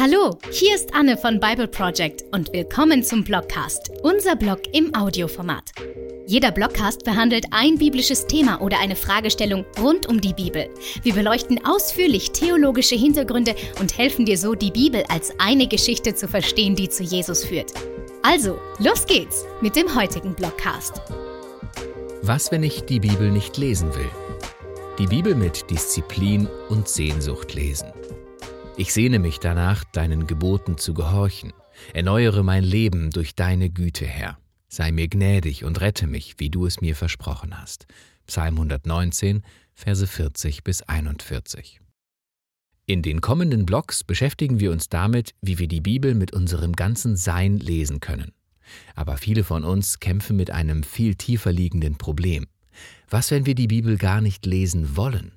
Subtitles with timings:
[0.00, 5.72] Hallo, hier ist Anne von Bible Project und willkommen zum Blogcast, unser Blog im Audioformat.
[6.24, 10.70] Jeder Blogcast behandelt ein biblisches Thema oder eine Fragestellung rund um die Bibel.
[11.02, 16.28] Wir beleuchten ausführlich theologische Hintergründe und helfen dir so, die Bibel als eine Geschichte zu
[16.28, 17.72] verstehen, die zu Jesus führt.
[18.22, 21.02] Also, los geht's mit dem heutigen Blogcast.
[22.22, 24.10] Was, wenn ich die Bibel nicht lesen will?
[25.00, 27.92] Die Bibel mit Disziplin und Sehnsucht lesen.
[28.78, 31.52] Ich sehne mich danach, deinen Geboten zu gehorchen.
[31.94, 34.38] Erneuere mein Leben durch deine Güte, Herr.
[34.68, 37.88] Sei mir gnädig und rette mich, wie du es mir versprochen hast.
[38.28, 39.42] Psalm 119,
[39.74, 41.80] Verse 40 bis 41.
[42.86, 47.16] In den kommenden Blogs beschäftigen wir uns damit, wie wir die Bibel mit unserem ganzen
[47.16, 48.30] Sein lesen können.
[48.94, 52.46] Aber viele von uns kämpfen mit einem viel tiefer liegenden Problem.
[53.10, 55.32] Was, wenn wir die Bibel gar nicht lesen wollen?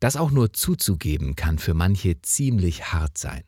[0.00, 3.42] Das auch nur zuzugeben kann für manche ziemlich hart sein.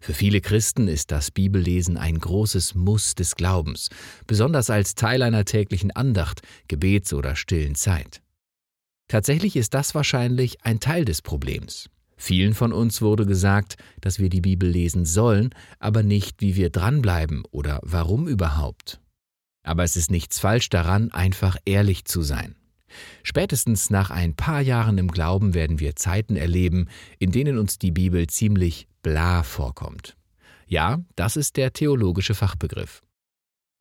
[0.00, 3.88] Für viele Christen ist das Bibellesen ein großes Muss des Glaubens,
[4.26, 8.20] besonders als Teil einer täglichen Andacht, Gebets- oder stillen Zeit.
[9.08, 11.88] Tatsächlich ist das wahrscheinlich ein Teil des Problems.
[12.18, 16.68] Vielen von uns wurde gesagt, dass wir die Bibel lesen sollen, aber nicht, wie wir
[16.68, 19.00] dranbleiben oder warum überhaupt.
[19.62, 22.56] Aber es ist nichts falsch daran, einfach ehrlich zu sein.
[23.22, 27.90] Spätestens nach ein paar Jahren im Glauben werden wir Zeiten erleben, in denen uns die
[27.90, 30.16] Bibel ziemlich bla vorkommt.
[30.66, 33.02] Ja, das ist der theologische Fachbegriff.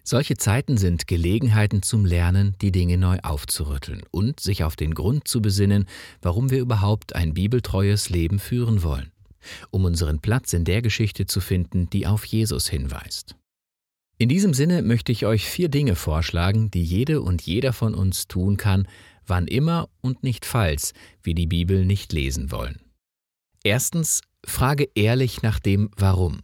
[0.05, 5.29] Solche Zeiten sind Gelegenheiten zum Lernen, die Dinge neu aufzurütteln und sich auf den Grund
[5.29, 5.85] zu besinnen,
[6.21, 9.13] warum wir überhaupt ein bibeltreues Leben führen wollen,
[9.71, 13.37] um unseren Platz in der Geschichte zu finden, die auf Jesus hinweist.
[14.23, 18.30] In diesem Sinne möchte ich euch vier Dinge vorschlagen, die jede und jeder von uns
[18.30, 18.88] tun kann,
[19.27, 22.80] wann immer und nicht falls wir die Bibel nicht lesen wollen.
[23.65, 26.39] Erstens, frage ehrlich nach dem Warum.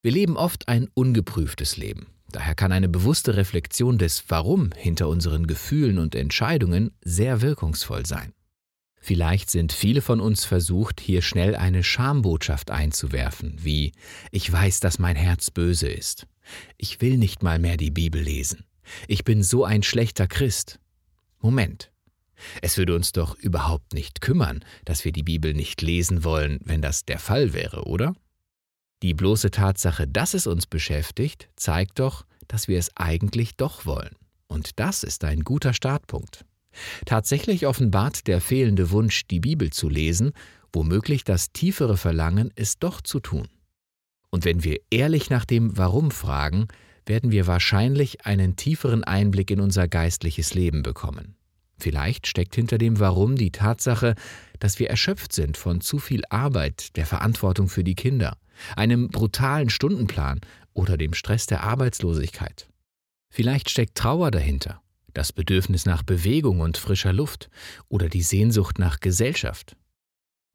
[0.00, 2.06] Wir leben oft ein ungeprüftes Leben.
[2.32, 8.32] Daher kann eine bewusste Reflexion des Warum hinter unseren Gefühlen und Entscheidungen sehr wirkungsvoll sein.
[9.02, 13.92] Vielleicht sind viele von uns versucht, hier schnell eine Schambotschaft einzuwerfen, wie
[14.30, 16.26] Ich weiß, dass mein Herz böse ist.
[16.76, 18.64] Ich will nicht mal mehr die Bibel lesen.
[19.06, 20.78] Ich bin so ein schlechter Christ.
[21.40, 21.90] Moment.
[22.62, 26.82] Es würde uns doch überhaupt nicht kümmern, dass wir die Bibel nicht lesen wollen, wenn
[26.82, 28.14] das der Fall wäre, oder?
[29.02, 34.16] Die bloße Tatsache, dass es uns beschäftigt, zeigt doch, dass wir es eigentlich doch wollen.
[34.46, 36.44] Und das ist ein guter Startpunkt.
[37.06, 40.32] Tatsächlich offenbart der fehlende Wunsch, die Bibel zu lesen,
[40.72, 43.48] womöglich das tiefere Verlangen, es doch zu tun.
[44.30, 46.68] Und wenn wir ehrlich nach dem Warum fragen,
[47.06, 51.34] werden wir wahrscheinlich einen tieferen Einblick in unser geistliches Leben bekommen.
[51.78, 54.14] Vielleicht steckt hinter dem Warum die Tatsache,
[54.58, 58.36] dass wir erschöpft sind von zu viel Arbeit, der Verantwortung für die Kinder,
[58.76, 60.40] einem brutalen Stundenplan
[60.74, 62.68] oder dem Stress der Arbeitslosigkeit.
[63.30, 64.82] Vielleicht steckt Trauer dahinter,
[65.14, 67.48] das Bedürfnis nach Bewegung und frischer Luft
[67.88, 69.76] oder die Sehnsucht nach Gesellschaft.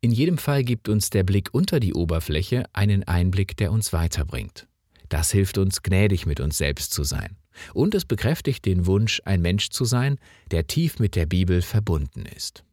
[0.03, 4.67] In jedem Fall gibt uns der Blick unter die Oberfläche einen Einblick, der uns weiterbringt.
[5.07, 7.37] Das hilft uns, gnädig mit uns selbst zu sein.
[7.73, 10.19] Und es bekräftigt den Wunsch, ein Mensch zu sein,
[10.51, 12.65] der tief mit der Bibel verbunden ist.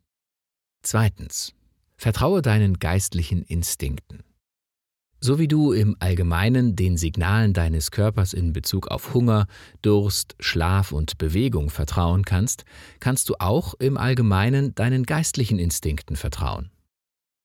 [0.82, 1.54] Zweitens.
[1.96, 4.24] Vertraue deinen geistlichen Instinkten.
[5.20, 9.46] So wie du im Allgemeinen den Signalen deines Körpers in Bezug auf Hunger,
[9.82, 12.64] Durst, Schlaf und Bewegung vertrauen kannst,
[12.98, 16.72] kannst du auch im Allgemeinen deinen geistlichen Instinkten vertrauen.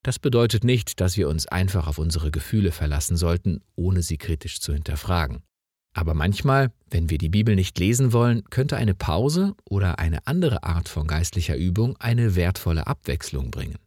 [0.06, 4.62] Das bedeutet nicht, dass wir uns einfach auf unsere Gefühle verlassen sollten, ohne sie kritisch
[4.62, 5.42] zu hinterfragen.
[5.96, 10.62] Aber manchmal, wenn wir die Bibel nicht lesen wollen, könnte eine Pause oder eine andere
[10.62, 13.80] Art von geistlicher Übung eine wertvolle Abwechslung bringen.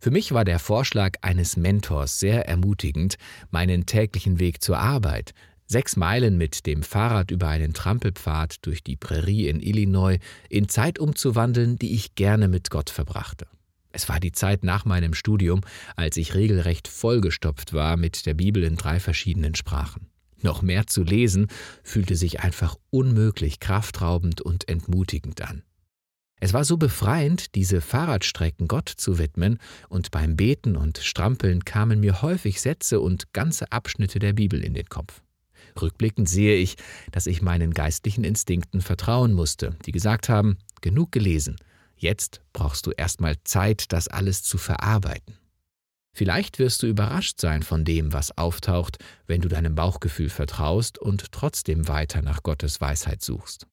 [0.00, 3.16] Für mich war der Vorschlag eines Mentors sehr ermutigend,
[3.50, 5.34] meinen täglichen Weg zur Arbeit,
[5.66, 10.18] sechs Meilen mit dem Fahrrad über einen Trampelpfad durch die Prärie in Illinois,
[10.48, 13.48] in Zeit umzuwandeln, die ich gerne mit Gott verbrachte.
[13.94, 15.60] Es war die Zeit nach meinem Studium,
[15.94, 20.08] als ich regelrecht vollgestopft war mit der Bibel in drei verschiedenen Sprachen.
[20.42, 21.46] Noch mehr zu lesen
[21.84, 25.62] fühlte sich einfach unmöglich kraftraubend und entmutigend an.
[26.40, 29.58] Es war so befreiend, diese Fahrradstrecken Gott zu widmen,
[29.88, 34.74] und beim Beten und Strampeln kamen mir häufig Sätze und ganze Abschnitte der Bibel in
[34.74, 35.22] den Kopf.
[35.80, 36.74] Rückblickend sehe ich,
[37.12, 41.56] dass ich meinen geistlichen Instinkten vertrauen musste, die gesagt haben, genug gelesen,
[41.96, 45.38] Jetzt brauchst du erstmal Zeit, das alles zu verarbeiten.
[46.16, 51.32] Vielleicht wirst du überrascht sein von dem, was auftaucht, wenn du deinem Bauchgefühl vertraust und
[51.32, 53.66] trotzdem weiter nach Gottes Weisheit suchst.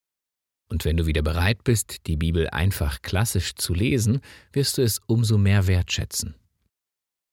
[0.67, 4.21] Und wenn du wieder bereit bist, die Bibel einfach klassisch zu lesen,
[4.53, 6.33] wirst du es umso mehr wertschätzen.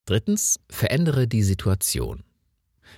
[0.07, 2.25] Drittens, verändere die Situation.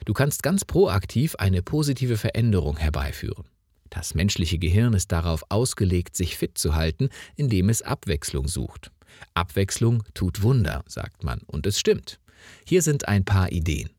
[0.04, 3.49] Du kannst ganz proaktiv eine positive Veränderung herbeiführen.
[3.90, 8.92] Das menschliche Gehirn ist darauf ausgelegt, sich fit zu halten, indem es Abwechslung sucht.
[9.34, 12.20] Abwechslung tut Wunder, sagt man, und es stimmt.
[12.66, 13.90] Hier sind ein paar Ideen.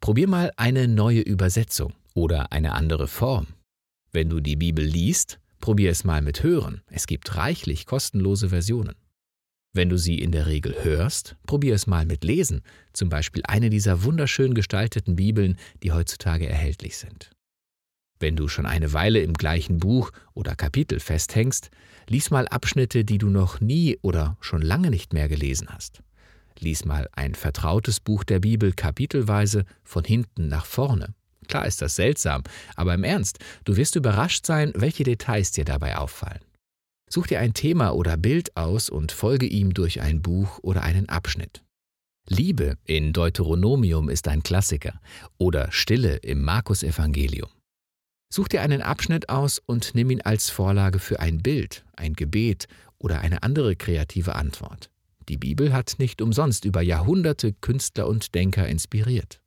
[0.00, 3.48] Probier mal eine neue Übersetzung oder eine andere Form.
[4.12, 6.82] Wenn du die Bibel liest, probier es mal mit Hören.
[6.90, 8.94] Es gibt reichlich kostenlose Versionen.
[9.74, 12.62] Wenn du sie in der Regel hörst, probier es mal mit Lesen,
[12.92, 17.30] zum Beispiel eine dieser wunderschön gestalteten Bibeln, die heutzutage erhältlich sind.
[18.20, 21.70] Wenn du schon eine Weile im gleichen Buch oder Kapitel festhängst,
[22.08, 26.02] lies mal Abschnitte, die du noch nie oder schon lange nicht mehr gelesen hast.
[26.58, 31.14] Lies mal ein vertrautes Buch der Bibel kapitelweise von hinten nach vorne.
[31.46, 32.42] Klar ist das seltsam,
[32.74, 36.40] aber im Ernst, du wirst überrascht sein, welche Details dir dabei auffallen.
[37.08, 41.08] Such dir ein Thema oder Bild aus und folge ihm durch ein Buch oder einen
[41.08, 41.62] Abschnitt.
[42.28, 45.00] Liebe in Deuteronomium ist ein Klassiker
[45.38, 47.48] oder Stille im Markus-Evangelium.
[48.30, 52.66] Such dir einen Abschnitt aus und nimm ihn als Vorlage für ein Bild, ein Gebet
[52.98, 54.90] oder eine andere kreative Antwort.
[55.28, 59.40] Die Bibel hat nicht umsonst über Jahrhunderte Künstler und Denker inspiriert.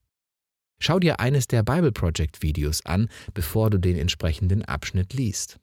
[0.80, 5.60] Schau dir eines der Bible Project Videos an, bevor du den entsprechenden Abschnitt liest.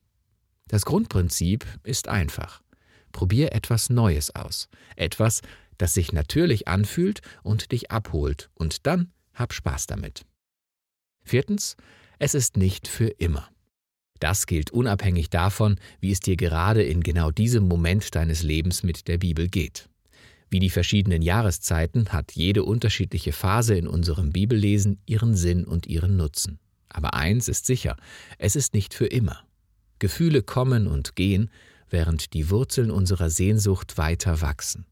[0.68, 2.62] Das Grundprinzip ist einfach.
[3.10, 5.40] Probier etwas Neues aus, etwas,
[5.76, 10.24] das sich natürlich anfühlt und dich abholt, und dann hab Spaß damit.
[11.24, 11.76] Viertens,
[12.18, 13.48] es ist nicht für immer.
[14.20, 19.06] Das gilt unabhängig davon, wie es dir gerade in genau diesem Moment deines Lebens mit
[19.06, 19.88] der Bibel geht.
[20.50, 26.16] Wie die verschiedenen Jahreszeiten hat jede unterschiedliche Phase in unserem Bibellesen ihren Sinn und ihren
[26.16, 26.58] Nutzen.
[26.88, 27.96] Aber eins ist sicher,
[28.38, 29.44] es ist nicht für immer.
[29.98, 31.50] Gefühle kommen und gehen,
[31.90, 34.86] während die Wurzeln unserer Sehnsucht weiter wachsen.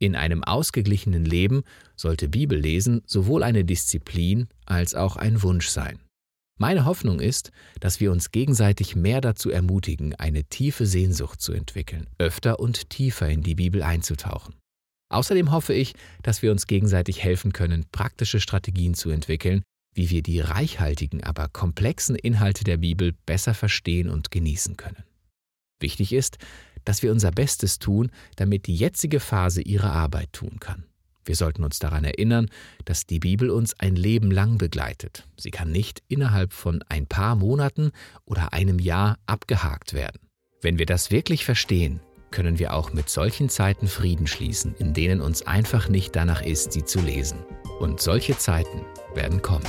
[0.00, 1.64] In einem ausgeglichenen Leben
[1.96, 5.98] sollte Bibellesen sowohl eine Disziplin als auch ein Wunsch sein.
[6.60, 12.08] Meine Hoffnung ist, dass wir uns gegenseitig mehr dazu ermutigen, eine tiefe Sehnsucht zu entwickeln,
[12.18, 14.56] öfter und tiefer in die Bibel einzutauchen.
[15.08, 19.62] Außerdem hoffe ich, dass wir uns gegenseitig helfen können, praktische Strategien zu entwickeln,
[19.94, 25.04] wie wir die reichhaltigen, aber komplexen Inhalte der Bibel besser verstehen und genießen können.
[25.80, 26.38] Wichtig ist,
[26.84, 30.87] dass wir unser Bestes tun, damit die jetzige Phase ihre Arbeit tun kann.
[31.28, 32.48] Wir sollten uns daran erinnern,
[32.86, 35.28] dass die Bibel uns ein Leben lang begleitet.
[35.36, 37.92] Sie kann nicht innerhalb von ein paar Monaten
[38.24, 40.20] oder einem Jahr abgehakt werden.
[40.62, 45.20] Wenn wir das wirklich verstehen, können wir auch mit solchen Zeiten Frieden schließen, in denen
[45.20, 47.44] uns einfach nicht danach ist, sie zu lesen.
[47.78, 49.66] Und solche Zeiten werden kommen.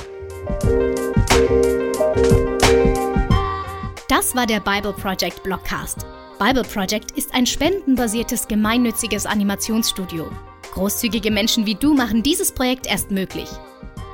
[4.08, 6.06] Das war der Bible Project Blogcast.
[6.38, 10.30] Bible Project ist ein spendenbasiertes gemeinnütziges Animationsstudio.
[10.72, 13.48] Großzügige Menschen wie du machen dieses Projekt erst möglich.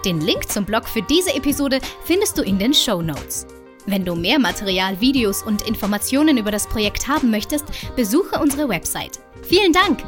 [0.04, 3.46] Den Link zum Blog für diese Episode findest du in den Show Notes.
[3.86, 9.20] Wenn du mehr Material, Videos und Informationen über das Projekt haben möchtest, besuche unsere Website.
[9.42, 10.02] Vielen Dank!